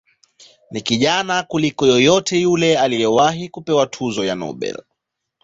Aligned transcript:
Ni 0.71 0.81
kijana 0.81 1.43
kuliko 1.43 1.85
yeyote 1.87 2.39
yule 2.41 2.79
aliyewahi 2.79 3.49
kupewa 3.49 3.87
tuzo 3.87 4.25
ya 4.25 4.35
Nobel. 4.35 4.77